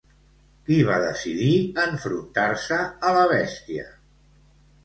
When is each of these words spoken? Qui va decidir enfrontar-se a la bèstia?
Qui 0.69 0.77
va 0.87 0.95
decidir 1.03 1.51
enfrontar-se 1.83 2.81
a 3.11 3.15
la 3.19 3.29
bèstia? 3.37 3.89